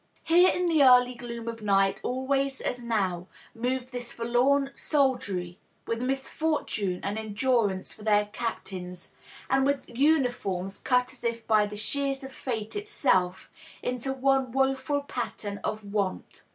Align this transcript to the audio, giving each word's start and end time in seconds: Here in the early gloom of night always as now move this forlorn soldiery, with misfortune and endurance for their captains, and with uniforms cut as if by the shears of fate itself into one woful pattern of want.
Here 0.23 0.49
in 0.49 0.67
the 0.67 0.81
early 0.81 1.13
gloom 1.13 1.47
of 1.47 1.61
night 1.61 2.01
always 2.03 2.59
as 2.59 2.81
now 2.81 3.27
move 3.53 3.91
this 3.91 4.11
forlorn 4.11 4.71
soldiery, 4.73 5.59
with 5.85 6.01
misfortune 6.01 7.01
and 7.03 7.19
endurance 7.19 7.93
for 7.93 8.01
their 8.01 8.25
captains, 8.33 9.11
and 9.47 9.63
with 9.63 9.87
uniforms 9.87 10.79
cut 10.79 11.13
as 11.13 11.23
if 11.23 11.45
by 11.45 11.67
the 11.67 11.77
shears 11.77 12.23
of 12.23 12.31
fate 12.33 12.75
itself 12.75 13.51
into 13.83 14.11
one 14.11 14.51
woful 14.51 15.01
pattern 15.01 15.59
of 15.63 15.83
want. 15.85 16.45